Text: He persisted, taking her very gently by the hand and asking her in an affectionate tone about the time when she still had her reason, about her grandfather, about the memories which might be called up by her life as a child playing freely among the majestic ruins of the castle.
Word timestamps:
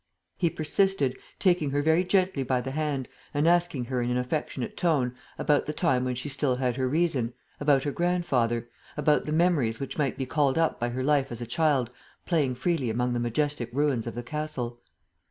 He 0.35 0.49
persisted, 0.49 1.15
taking 1.37 1.69
her 1.69 1.83
very 1.83 2.03
gently 2.03 2.41
by 2.41 2.59
the 2.59 2.71
hand 2.71 3.07
and 3.35 3.47
asking 3.47 3.85
her 3.85 4.01
in 4.01 4.09
an 4.09 4.17
affectionate 4.17 4.75
tone 4.75 5.13
about 5.37 5.67
the 5.67 5.73
time 5.73 6.05
when 6.05 6.15
she 6.15 6.27
still 6.27 6.55
had 6.55 6.75
her 6.75 6.89
reason, 6.89 7.35
about 7.59 7.83
her 7.83 7.91
grandfather, 7.91 8.67
about 8.97 9.25
the 9.25 9.31
memories 9.31 9.79
which 9.79 9.99
might 9.99 10.17
be 10.17 10.25
called 10.25 10.57
up 10.57 10.79
by 10.79 10.89
her 10.89 11.03
life 11.03 11.31
as 11.31 11.39
a 11.39 11.45
child 11.45 11.91
playing 12.25 12.55
freely 12.55 12.89
among 12.89 13.13
the 13.13 13.19
majestic 13.19 13.69
ruins 13.71 14.07
of 14.07 14.15
the 14.15 14.23
castle. 14.23 14.81